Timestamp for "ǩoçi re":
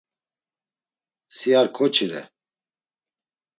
1.75-2.21